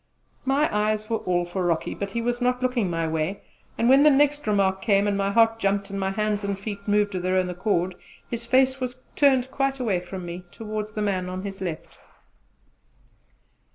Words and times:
My 0.45 0.67
eyes 0.75 1.11
were 1.11 1.17
all 1.17 1.45
for 1.45 1.63
Rocky, 1.63 1.93
but 1.93 2.09
he 2.09 2.23
was 2.23 2.41
not 2.41 2.63
looking 2.63 2.89
my 2.89 3.07
way, 3.07 3.43
and 3.77 3.87
when 3.87 4.01
the 4.01 4.09
next 4.09 4.47
remark 4.47 4.81
came, 4.81 5.05
and 5.07 5.15
my 5.15 5.29
heart 5.29 5.59
jumped 5.59 5.91
and 5.91 5.99
my 5.99 6.09
hands 6.09 6.43
and 6.43 6.57
feet 6.57 6.87
moved 6.87 7.13
of 7.13 7.21
their 7.21 7.35
own 7.35 7.51
accord, 7.51 7.93
his 8.27 8.43
face 8.43 8.79
was 8.81 8.97
turned 9.15 9.51
quite 9.51 9.79
away 9.79 9.99
from 9.99 10.25
me 10.25 10.43
towards 10.51 10.93
the 10.93 11.03
man 11.03 11.29
on 11.29 11.43
his 11.43 11.61
left. 11.61 11.99